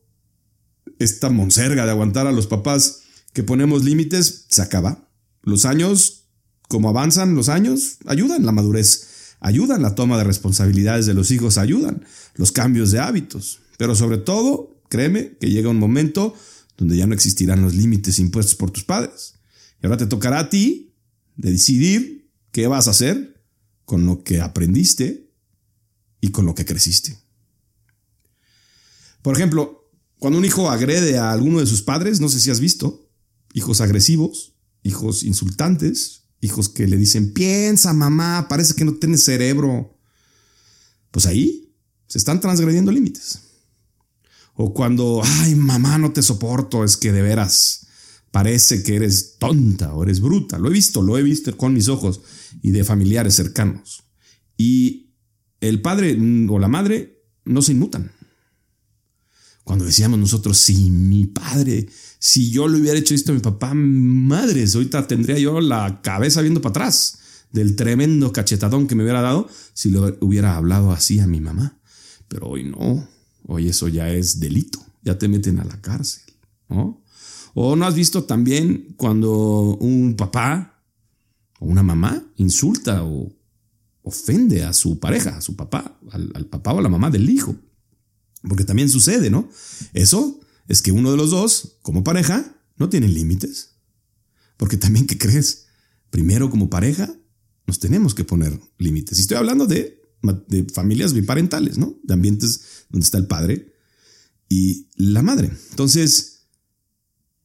[0.98, 5.08] esta monserga de aguantar a los papás que ponemos límites, se acaba.
[5.42, 6.24] Los años,
[6.68, 11.58] como avanzan los años, ayudan la madurez, ayudan la toma de responsabilidades de los hijos,
[11.58, 13.60] ayudan los cambios de hábitos.
[13.78, 16.34] Pero sobre todo, créeme que llega un momento
[16.76, 19.34] donde ya no existirán los límites impuestos por tus padres.
[19.82, 20.94] Y ahora te tocará a ti
[21.36, 23.39] de decidir qué vas a hacer
[23.90, 25.34] con lo que aprendiste
[26.20, 27.18] y con lo que creciste.
[29.20, 32.60] Por ejemplo, cuando un hijo agrede a alguno de sus padres, no sé si has
[32.60, 33.10] visto,
[33.52, 39.98] hijos agresivos, hijos insultantes, hijos que le dicen, piensa mamá, parece que no tienes cerebro.
[41.10, 41.74] Pues ahí
[42.06, 43.40] se están transgrediendo límites.
[44.54, 47.88] O cuando, ay mamá, no te soporto, es que de veras
[48.30, 50.58] parece que eres tonta o eres bruta.
[50.58, 52.20] Lo he visto, lo he visto con mis ojos
[52.62, 54.04] y de familiares cercanos.
[54.56, 55.10] Y
[55.60, 58.12] el padre o la madre no se inmutan.
[59.64, 63.72] Cuando decíamos nosotros, si mi padre, si yo le hubiera hecho esto a mi papá,
[63.74, 67.18] madres, ahorita tendría yo la cabeza viendo para atrás
[67.52, 71.78] del tremendo cachetadón que me hubiera dado si lo hubiera hablado así a mi mamá.
[72.28, 73.08] Pero hoy no,
[73.46, 76.22] hoy eso ya es delito, ya te meten a la cárcel.
[77.54, 80.69] O no has visto también cuando un papá
[81.60, 83.32] o una mamá insulta o
[84.02, 87.54] ofende a su pareja, a su papá, al, papá o a la mamá del hijo.
[88.42, 89.48] Porque también sucede, ¿no?
[89.92, 93.76] Eso es que uno de los dos, como pareja, no tiene límites.
[94.56, 95.66] Porque también, ¿qué crees?
[96.10, 97.14] Primero, como pareja,
[97.68, 99.18] nos tenemos que poner límites.
[99.18, 100.02] Y estoy hablando de,
[100.48, 101.96] de familias biparentales, ¿no?
[102.02, 103.72] De ambientes donde está el padre
[104.48, 105.52] y la madre.
[105.70, 106.40] Entonces,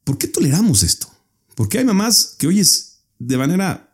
[0.06, 1.08] ¿Por qué toleramos esto?
[1.56, 3.85] Porque hay mamás que oyes de manera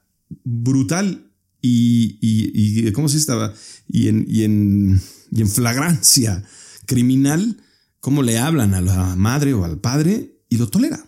[0.44, 3.54] brutal y, y, ¿cómo se estaba?
[3.88, 6.44] Y en, y, en, y en flagrancia
[6.86, 7.62] criminal,
[8.00, 11.06] cómo le hablan a la madre o al padre y lo tolera.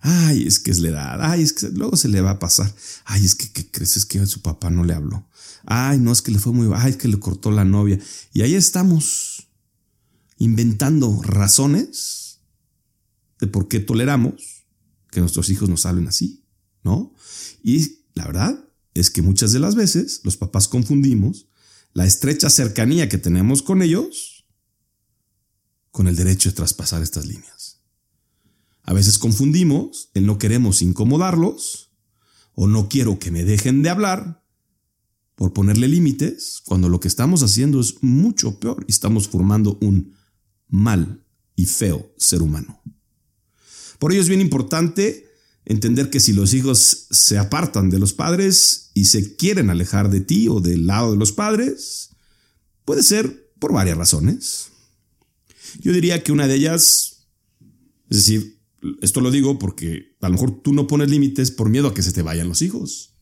[0.00, 1.18] Ay, es que es la edad.
[1.22, 2.74] Ay, es que luego se le va a pasar.
[3.04, 3.96] Ay, es que ¿qué crees?
[3.96, 5.28] Es que su papá no le habló.
[5.64, 6.68] Ay, no, es que le fue muy.
[6.74, 8.00] Ay, es que le cortó la novia.
[8.32, 9.48] Y ahí estamos
[10.38, 12.40] inventando razones
[13.38, 14.64] de por qué toleramos
[15.10, 16.41] que nuestros hijos nos hablen así,
[16.82, 17.14] ¿no?
[17.62, 21.46] Y la verdad es que muchas de las veces los papás confundimos
[21.94, 24.46] la estrecha cercanía que tenemos con ellos
[25.90, 27.82] con el derecho de traspasar estas líneas.
[28.82, 31.92] A veces confundimos el no queremos incomodarlos
[32.54, 34.42] o no quiero que me dejen de hablar
[35.34, 40.14] por ponerle límites cuando lo que estamos haciendo es mucho peor y estamos formando un
[40.68, 42.82] mal y feo ser humano.
[43.98, 45.31] Por ello es bien importante
[45.64, 50.20] entender que si los hijos se apartan de los padres y se quieren alejar de
[50.20, 52.10] ti o del lado de los padres,
[52.84, 54.68] puede ser por varias razones.
[55.80, 57.26] Yo diría que una de ellas,
[58.10, 58.60] es decir,
[59.00, 62.02] esto lo digo porque a lo mejor tú no pones límites por miedo a que
[62.02, 63.14] se te vayan los hijos,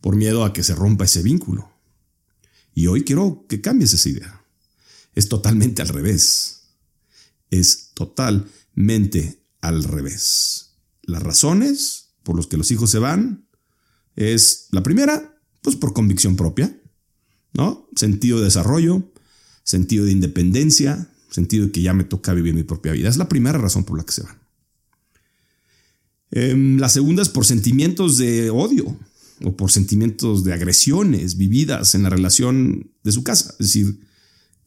[0.00, 1.72] por miedo a que se rompa ese vínculo.
[2.74, 4.44] Y hoy quiero que cambies esa idea.
[5.14, 6.62] Es totalmente al revés.
[7.50, 10.71] Es totalmente al revés.
[11.02, 13.46] Las razones por las que los hijos se van
[14.16, 16.76] es la primera, pues por convicción propia,
[17.52, 17.88] ¿no?
[17.96, 19.12] Sentido de desarrollo,
[19.64, 23.08] sentido de independencia, sentido de que ya me toca vivir mi propia vida.
[23.08, 24.38] Es la primera razón por la que se van.
[26.30, 28.96] Em, la segunda es por sentimientos de odio
[29.44, 33.50] o por sentimientos de agresiones vividas en la relación de su casa.
[33.58, 34.00] Es decir,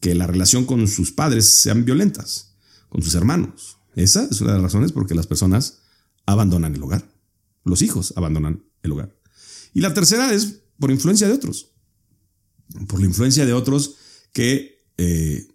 [0.00, 2.54] que la relación con sus padres sean violentas,
[2.88, 3.78] con sus hermanos.
[3.96, 5.78] Esa es una de las razones por las personas
[6.26, 7.08] abandonan el hogar.
[7.64, 9.16] Los hijos abandonan el hogar.
[9.72, 11.72] Y la tercera es por influencia de otros.
[12.88, 13.96] Por la influencia de otros
[14.32, 15.46] que, eh,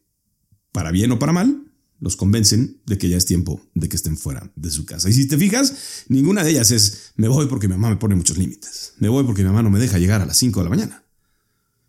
[0.71, 4.17] para bien o para mal, los convencen de que ya es tiempo de que estén
[4.17, 5.07] fuera de su casa.
[5.09, 8.15] Y si te fijas, ninguna de ellas es me voy porque mi mamá me pone
[8.15, 8.93] muchos límites.
[8.97, 11.05] Me voy porque mi mamá no me deja llegar a las 5 de la mañana.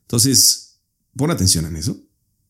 [0.03, 0.81] Entonces,
[1.17, 1.99] pon atención en eso,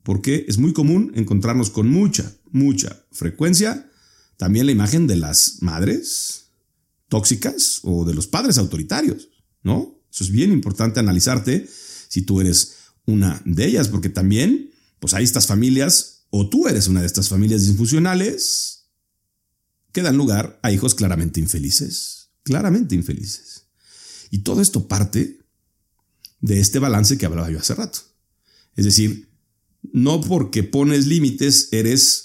[0.03, 3.88] porque es muy común encontrarnos con mucha, mucha frecuencia
[4.42, 6.46] también la imagen de las madres
[7.07, 9.28] tóxicas o de los padres autoritarios,
[9.62, 10.02] ¿no?
[10.12, 11.70] Eso es bien importante analizarte
[12.09, 12.72] si tú eres
[13.07, 17.28] una de ellas, porque también, pues hay estas familias o tú eres una de estas
[17.28, 18.88] familias disfuncionales
[19.92, 23.68] que dan lugar a hijos claramente infelices, claramente infelices.
[24.33, 25.38] Y todo esto parte
[26.40, 28.00] de este balance que hablaba yo hace rato.
[28.74, 29.28] Es decir,
[29.92, 32.24] no porque pones límites eres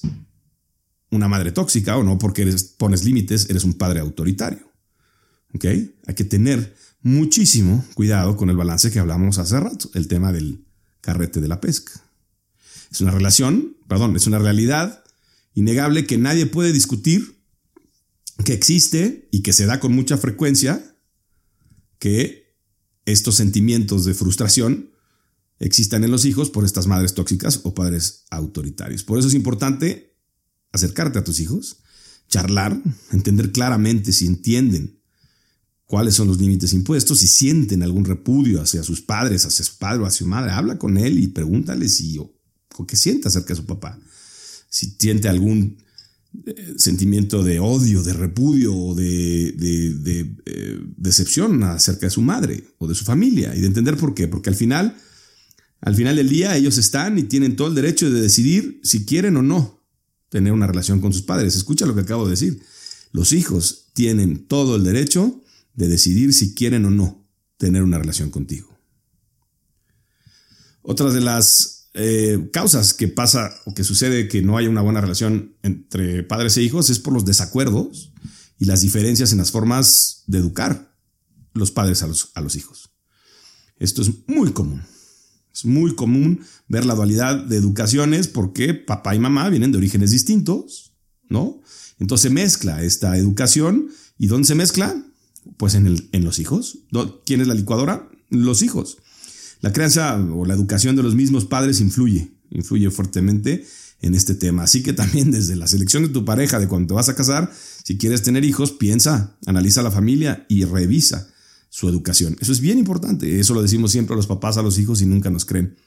[1.12, 4.72] una madre tóxica o no porque pones límites eres un padre autoritario.
[5.54, 10.66] Hay que tener muchísimo cuidado con el balance que hablamos hace rato, el tema del
[11.02, 11.94] carrete de la pesca.
[12.92, 15.04] Es una relación, perdón, es una realidad
[15.54, 17.42] innegable que nadie puede discutir,
[18.46, 20.96] que existe y que se da con mucha frecuencia,
[21.98, 22.56] que
[23.06, 24.92] estos sentimientos de frustración
[25.60, 29.04] existan en los hijos por estas madres tóxicas o padres autoritarios.
[29.04, 30.07] Por eso es importante
[30.72, 31.78] acercarte a tus hijos,
[32.30, 35.00] charlar, entender claramente si entienden
[35.86, 40.04] cuáles son los límites impuestos, si sienten algún repudio hacia sus padres, hacia su padre
[40.04, 42.20] o hacia su madre, habla con él y pregúntale si
[42.86, 44.00] que siente acerca de su papá.
[44.70, 45.78] Si siente algún
[46.46, 49.56] eh, sentimiento de odio, de repudio o de,
[50.46, 54.28] eh, decepción acerca de su madre o de su familia y de entender por qué.
[54.28, 54.96] Porque al final,
[55.82, 59.38] al final del día ellos están y tienen todo el derecho de decidir si quieren
[59.38, 59.77] o no
[60.30, 61.56] tener una relación con sus padres.
[61.56, 62.62] Escucha lo que acabo de decir.
[63.12, 65.42] Los hijos tienen todo el derecho
[65.74, 67.26] de decidir si quieren o no
[67.58, 68.78] tener una relación contigo.
[70.82, 75.02] Otras de las eh, causas que pasa o que sucede que no haya una buena
[75.02, 78.14] relación entre padres e hijos es por los desacuerdos
[78.60, 80.96] y las diferencias en las formas de educar
[81.54, 82.92] los padres a los, a los hijos.
[83.78, 84.84] Esto es muy común.
[85.58, 90.12] Es muy común ver la dualidad de educaciones porque papá y mamá vienen de orígenes
[90.12, 90.94] distintos,
[91.30, 91.62] ¿no?
[91.98, 93.88] Entonces se mezcla esta educación.
[94.20, 94.96] ¿Y dónde se mezcla?
[95.58, 96.80] Pues en, el, en los hijos.
[97.26, 98.08] ¿Quién es la licuadora?
[98.30, 99.00] Los hijos.
[99.62, 103.66] La crianza o la educación de los mismos padres influye, influye fuertemente
[104.02, 104.62] en este tema.
[104.62, 107.52] Así que también desde la selección de tu pareja, de cuando te vas a casar,
[107.84, 111.30] si quieres tener hijos, piensa, analiza la familia y revisa
[111.78, 112.36] su educación.
[112.40, 113.40] Eso es bien importante.
[113.40, 115.78] Eso lo decimos siempre a los papás, a los hijos y nunca nos creen.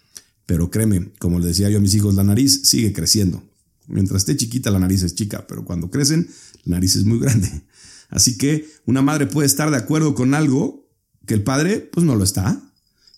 [0.47, 3.43] Pero créeme, como le decía yo a mis hijos, la nariz sigue creciendo.
[3.89, 6.31] Mientras esté chiquita, la nariz es chica, pero cuando crecen,
[6.63, 7.51] la nariz es muy grande.
[8.09, 10.89] Así que una madre puede estar de acuerdo con algo
[11.27, 12.63] que el padre pues no lo está.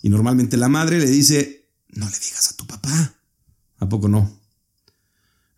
[0.01, 3.17] Y normalmente la madre le dice, no le digas a tu papá.
[3.81, 4.35] ¿A poco no?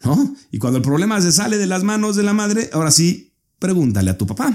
[0.02, 0.36] ¿No?
[0.50, 4.10] Y cuando el problema se sale de las manos de la madre, ahora sí, pregúntale
[4.10, 4.52] a tu papá,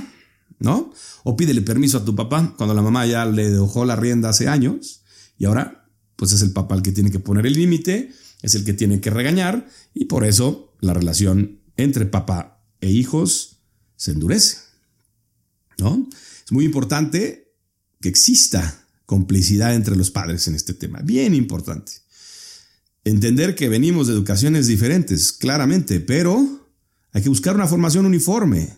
[0.59, 0.93] ¿no?
[1.23, 4.47] O pídele permiso a tu papá cuando la mamá ya le dejó la rienda hace
[4.47, 5.01] años
[5.37, 8.65] y ahora pues es el papá el que tiene que poner el límite, es el
[8.65, 13.59] que tiene que regañar y por eso la relación entre papá e hijos
[13.95, 14.57] se endurece.
[15.77, 16.07] ¿No?
[16.45, 17.53] Es muy importante
[18.01, 21.93] que exista complicidad entre los padres en este tema, bien importante.
[23.05, 26.67] Entender que venimos de educaciones diferentes, claramente, pero
[27.13, 28.77] hay que buscar una formación uniforme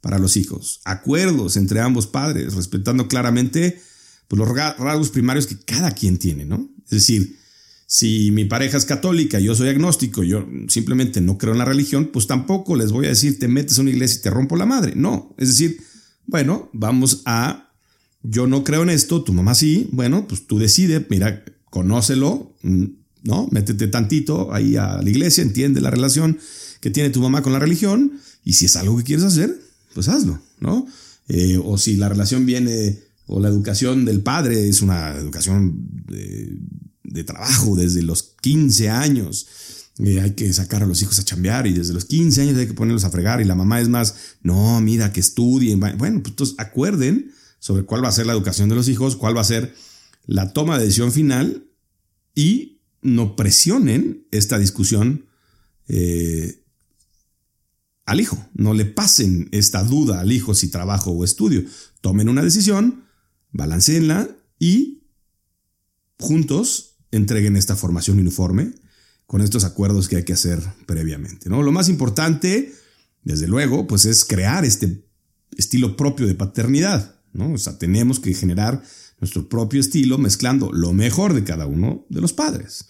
[0.00, 3.80] para los hijos, acuerdos entre ambos padres, respetando claramente
[4.28, 6.70] pues, los rasgos primarios que cada quien tiene, ¿no?
[6.84, 7.38] Es decir,
[7.86, 12.10] si mi pareja es católica, yo soy agnóstico, yo simplemente no creo en la religión,
[12.12, 14.66] pues tampoco les voy a decir te metes a una iglesia y te rompo la
[14.66, 14.92] madre.
[14.94, 15.80] No, es decir,
[16.26, 17.72] bueno, vamos a,
[18.22, 22.84] yo no creo en esto, tu mamá sí, bueno, pues tú decides, mira, conócelo, mm,
[23.22, 23.48] ¿no?
[23.50, 26.38] Métete tantito ahí a la iglesia, entiende la relación
[26.80, 29.58] que tiene tu mamá con la religión y si es algo que quieres hacer,
[29.98, 30.86] pues hazlo, ¿no?
[31.26, 37.24] Eh, o si la relación viene o la educación del padre es una educación de,
[37.24, 39.48] trabajo desde los 15 años.
[39.98, 42.68] Eh, hay que sacar a los hijos a chambear y desde los 15 años hay
[42.68, 45.80] que ponerlos a fregar y la mamá es más, no, mira, que estudien.
[45.80, 49.36] Bueno, pues entonces acuerden sobre cuál va a ser la educación de los hijos, cuál
[49.36, 49.74] va a ser
[50.26, 51.66] la toma de decisión final
[52.36, 55.26] y no presionen esta discusión
[55.88, 56.62] eh,
[58.08, 58.48] al hijo.
[58.54, 61.62] No le pasen esta duda al hijo si trabajo o estudio.
[62.00, 63.04] Tomen una decisión,
[63.52, 65.02] balanceenla y
[66.18, 68.72] juntos entreguen esta formación uniforme
[69.26, 71.50] con estos acuerdos que hay que hacer previamente.
[71.50, 71.62] ¿no?
[71.62, 72.72] Lo más importante,
[73.24, 75.04] desde luego, pues es crear este
[75.58, 77.20] estilo propio de paternidad.
[77.34, 77.52] ¿no?
[77.52, 78.82] O sea, tenemos que generar
[79.20, 82.86] nuestro propio estilo mezclando lo mejor de cada uno de los padres.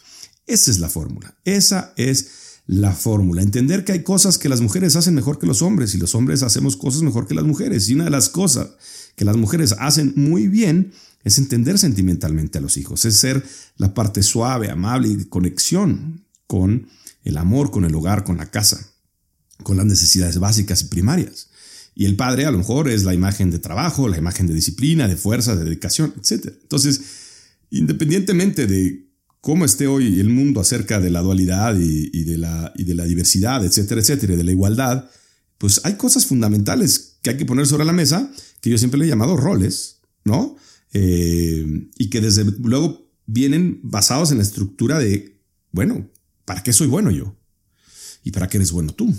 [0.47, 1.37] Esa es la fórmula.
[1.45, 3.43] Esa es la fórmula.
[3.43, 6.43] Entender que hay cosas que las mujeres hacen mejor que los hombres y los hombres
[6.43, 7.89] hacemos cosas mejor que las mujeres.
[7.89, 8.69] Y una de las cosas
[9.17, 10.93] que las mujeres hacen muy bien
[11.25, 13.43] es entender sentimentalmente a los hijos, es ser
[13.79, 16.89] la parte suave, amable y de conexión con
[17.25, 18.93] el amor, con el hogar, con la casa,
[19.63, 21.49] con las necesidades básicas y primarias.
[21.95, 25.09] Y el padre a lo mejor es la imagen de trabajo, la imagen de disciplina,
[25.09, 26.53] de fuerza, de dedicación, etc.
[26.63, 27.01] Entonces,
[27.71, 29.08] independientemente de
[29.49, 33.07] cómo esté hoy el mundo acerca de la dualidad y, de, la, y de la
[33.07, 35.09] diversidad, etcétera, etcétera, y de la igualdad,
[35.57, 38.31] pues hay cosas fundamentales que hay que poner sobre la mesa,
[38.61, 40.55] que yo siempre le he llamado roles, ¿no?
[40.93, 41.65] Eh,
[41.97, 45.41] y que desde luego vienen basados en la estructura de,
[45.73, 46.11] bueno,
[46.45, 47.35] ¿para qué soy bueno yo?
[48.25, 49.15] ¿Y para qué eres bueno tú?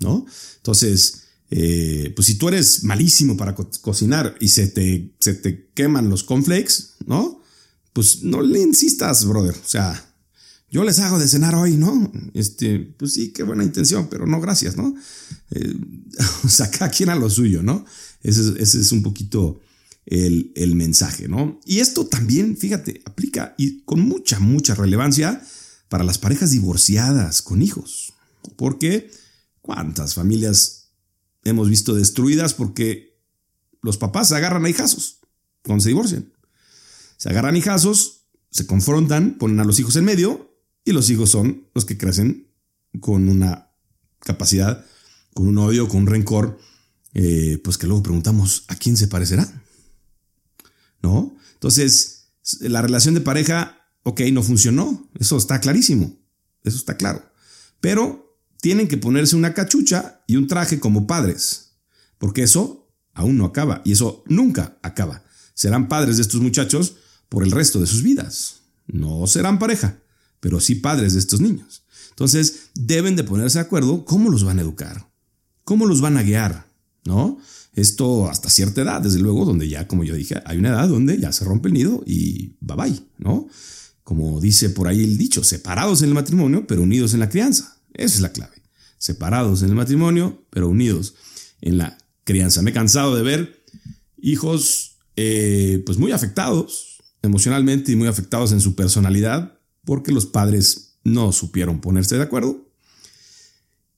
[0.00, 0.26] ¿No?
[0.56, 1.22] Entonces,
[1.52, 6.24] eh, pues si tú eres malísimo para cocinar y se te, se te queman los
[6.24, 7.41] cornflakes, ¿no?
[7.92, 9.54] Pues no le insistas, brother.
[9.54, 10.14] O sea,
[10.70, 12.10] yo les hago de cenar hoy, ¿no?
[12.34, 14.94] Este, pues sí, qué buena intención, pero no gracias, ¿no?
[15.50, 15.74] Eh,
[16.44, 17.84] o sea, cada quien a lo suyo, ¿no?
[18.22, 19.60] Ese es, un poquito
[20.06, 21.60] el, el, mensaje, ¿no?
[21.66, 25.44] Y esto también, fíjate, aplica y con mucha, mucha relevancia
[25.88, 28.14] para las parejas divorciadas con hijos.
[28.56, 29.10] Porque
[29.60, 30.92] cuántas familias
[31.44, 33.20] hemos visto destruidas porque
[33.82, 35.20] los papás agarran a hijazos
[35.62, 36.32] cuando se divorcian.
[37.22, 41.68] Se agarran hijazos, se confrontan, ponen a los hijos en medio y los hijos son
[41.72, 42.52] los que crecen
[42.98, 43.70] con una
[44.18, 44.84] capacidad,
[45.32, 46.58] con un odio, con un rencor,
[47.14, 49.62] eh, pues que luego preguntamos, ¿a quién se parecerá?
[51.00, 51.36] ¿No?
[51.54, 56.18] Entonces, la relación de pareja, ok, no funcionó, eso está clarísimo,
[56.64, 57.22] eso está claro,
[57.80, 61.76] pero tienen que ponerse una cachucha y un traje como padres,
[62.18, 65.22] porque eso aún no acaba y eso nunca acaba.
[65.54, 66.96] Serán padres de estos muchachos
[67.32, 68.60] por el resto de sus vidas.
[68.86, 70.02] No serán pareja,
[70.38, 71.82] pero sí padres de estos niños.
[72.10, 75.10] Entonces, deben de ponerse de acuerdo cómo los van a educar,
[75.64, 76.66] cómo los van a guiar,
[77.06, 77.38] ¿no?
[77.72, 81.18] Esto hasta cierta edad, desde luego, donde ya, como yo dije, hay una edad donde
[81.18, 83.48] ya se rompe el nido y bye bye, ¿no?
[84.04, 87.78] Como dice por ahí el dicho, separados en el matrimonio, pero unidos en la crianza.
[87.94, 88.60] Esa es la clave.
[88.98, 91.14] Separados en el matrimonio, pero unidos
[91.62, 92.60] en la crianza.
[92.60, 93.64] Me he cansado de ver
[94.20, 96.91] hijos eh, pues muy afectados,
[97.22, 102.68] emocionalmente y muy afectados en su personalidad porque los padres no supieron ponerse de acuerdo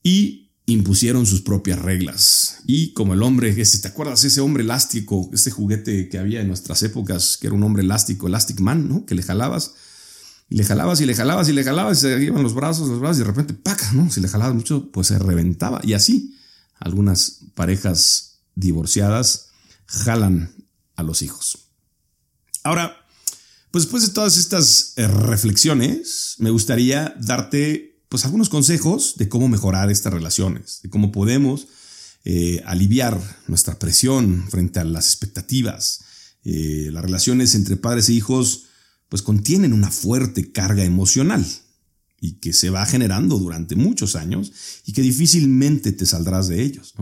[0.02, 2.58] y impusieron sus propias reglas.
[2.66, 6.48] Y como el hombre, ese, ¿te acuerdas ese hombre elástico, ese juguete que había en
[6.48, 9.04] nuestras épocas, que era un hombre elástico, Elastic Man, ¿no?
[9.04, 9.74] Que le jalabas,
[10.48, 13.00] y le jalabas y le jalabas y le jalabas y se iban los brazos, los
[13.00, 13.92] brazos y de repente, ¡paca!
[13.92, 14.10] ¿no?
[14.10, 15.80] Si le jalabas mucho, pues se reventaba.
[15.82, 16.36] Y así,
[16.78, 19.48] algunas parejas divorciadas
[19.86, 20.54] jalan
[20.96, 21.58] a los hijos.
[22.62, 23.03] Ahora,
[23.74, 29.48] pues después de todas estas eh, reflexiones, me gustaría darte pues algunos consejos de cómo
[29.48, 31.66] mejorar estas relaciones, de cómo podemos
[32.24, 36.04] eh, aliviar nuestra presión frente a las expectativas.
[36.44, 38.66] Eh, las relaciones entre padres e hijos
[39.08, 41.44] pues contienen una fuerte carga emocional
[42.20, 44.52] y que se va generando durante muchos años
[44.86, 46.94] y que difícilmente te saldrás de ellos.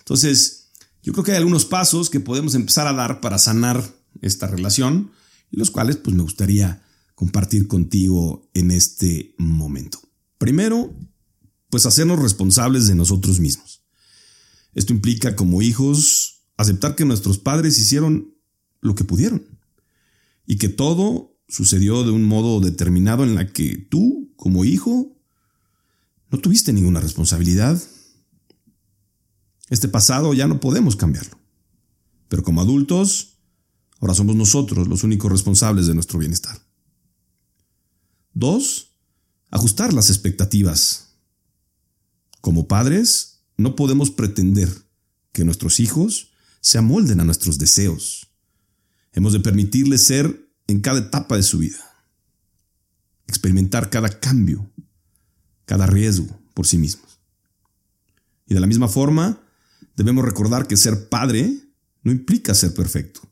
[0.00, 0.66] Entonces,
[1.02, 3.82] yo creo que hay algunos pasos que podemos empezar a dar para sanar
[4.20, 5.12] esta relación
[5.50, 6.82] y los cuales pues me gustaría
[7.14, 10.00] compartir contigo en este momento.
[10.38, 10.94] Primero,
[11.68, 13.82] pues hacernos responsables de nosotros mismos.
[14.74, 18.34] Esto implica como hijos aceptar que nuestros padres hicieron
[18.80, 19.58] lo que pudieron
[20.46, 25.16] y que todo sucedió de un modo determinado en la que tú, como hijo,
[26.30, 27.82] no tuviste ninguna responsabilidad.
[29.68, 31.38] Este pasado ya no podemos cambiarlo.
[32.28, 33.39] Pero como adultos,
[34.00, 36.58] ahora somos nosotros los únicos responsables de nuestro bienestar.
[38.32, 38.94] Dos,
[39.50, 41.16] ajustar las expectativas.
[42.40, 44.70] Como padres, no podemos pretender
[45.32, 46.30] que nuestros hijos
[46.60, 48.28] se amolden a nuestros deseos.
[49.12, 51.84] Hemos de permitirles ser en cada etapa de su vida.
[53.26, 54.70] Experimentar cada cambio,
[55.66, 57.20] cada riesgo por sí mismos.
[58.46, 59.42] Y de la misma forma,
[59.94, 61.52] debemos recordar que ser padre
[62.02, 63.29] no implica ser perfecto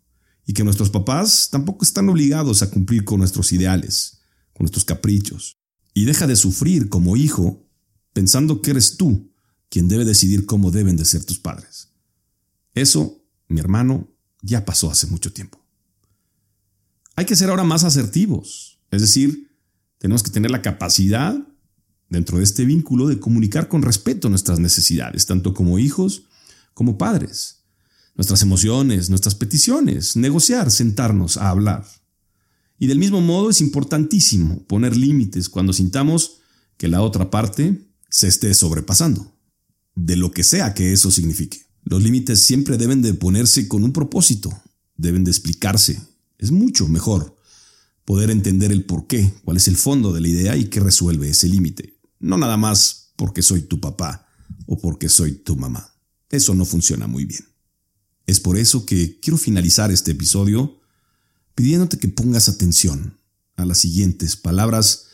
[0.49, 4.23] y que nuestros papás tampoco están obligados a cumplir con nuestros ideales,
[4.55, 5.59] con nuestros caprichos.
[5.93, 7.69] Y deja de sufrir como hijo
[8.15, 9.31] pensando que eres tú
[9.69, 11.93] quien debe decidir cómo deben de ser tus padres.
[12.73, 14.09] Eso, mi hermano,
[14.41, 15.63] ya pasó hace mucho tiempo.
[17.15, 19.51] Hay que ser ahora más asertivos, es decir,
[19.99, 21.37] tenemos que tener la capacidad
[22.09, 26.23] dentro de este vínculo de comunicar con respeto nuestras necesidades, tanto como hijos
[26.73, 27.58] como padres,
[28.19, 31.87] nuestras emociones, nuestras peticiones, negociar, sentarnos a hablar.
[32.79, 36.41] Y del mismo modo es importantísimo poner límites cuando sintamos
[36.77, 39.33] que la otra parte se esté sobrepasando,
[39.95, 41.63] de lo que sea que eso signifique.
[41.85, 44.53] Los límites siempre deben de ponerse con un propósito,
[44.97, 45.99] deben de explicarse
[46.39, 47.37] es mucho mejor
[48.05, 51.29] poder entender el por qué, cuál es el fondo de la idea y qué resuelve
[51.29, 51.99] ese límite.
[52.21, 54.27] No nada más porque soy tu papá
[54.67, 55.95] o porque soy tu mamá.
[56.31, 57.45] Eso no funciona muy bien.
[58.29, 60.79] Es por eso que quiero finalizar este episodio
[61.55, 63.19] pidiéndote que pongas atención
[63.57, 65.07] a las siguientes palabras,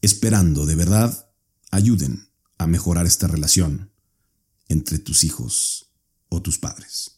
[0.00, 1.28] esperando de verdad
[1.70, 3.90] ayuden a mejorar esta relación
[4.68, 5.90] entre tus hijos
[6.30, 7.16] o tus padres.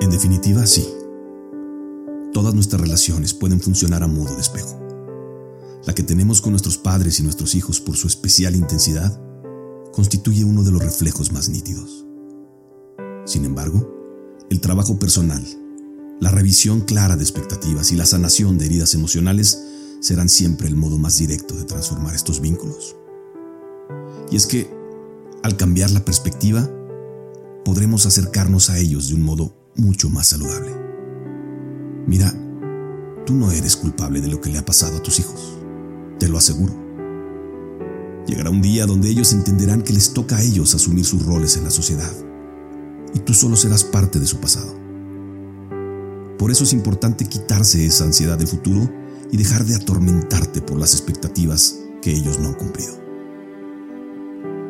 [0.00, 0.84] En definitiva, sí.
[2.32, 4.76] Todas nuestras relaciones pueden funcionar a modo de espejo.
[5.86, 9.27] La que tenemos con nuestros padres y nuestros hijos por su especial intensidad
[9.92, 12.06] constituye uno de los reflejos más nítidos.
[13.24, 13.94] Sin embargo,
[14.50, 15.44] el trabajo personal,
[16.20, 19.62] la revisión clara de expectativas y la sanación de heridas emocionales
[20.00, 22.96] serán siempre el modo más directo de transformar estos vínculos.
[24.30, 24.70] Y es que,
[25.42, 26.68] al cambiar la perspectiva,
[27.64, 30.70] podremos acercarnos a ellos de un modo mucho más saludable.
[32.06, 32.32] Mira,
[33.26, 35.58] tú no eres culpable de lo que le ha pasado a tus hijos,
[36.18, 36.87] te lo aseguro.
[38.28, 41.64] Llegará un día donde ellos entenderán que les toca a ellos asumir sus roles en
[41.64, 42.12] la sociedad,
[43.14, 44.76] y tú solo serás parte de su pasado.
[46.38, 48.92] Por eso es importante quitarse esa ansiedad de futuro
[49.32, 52.92] y dejar de atormentarte por las expectativas que ellos no han cumplido.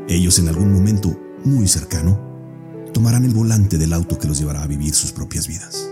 [0.09, 2.16] Ellos en algún momento muy cercano
[2.94, 5.90] tomarán el volante del auto que los llevará a vivir sus propias vidas.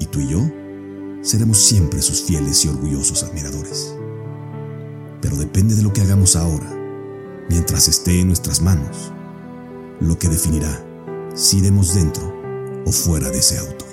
[0.00, 0.50] Y tú y yo
[1.20, 3.94] seremos siempre sus fieles y orgullosos admiradores.
[5.24, 6.70] Pero depende de lo que hagamos ahora,
[7.48, 9.10] mientras esté en nuestras manos,
[9.98, 10.84] lo que definirá
[11.34, 12.30] si iremos dentro
[12.84, 13.86] o fuera de ese auto.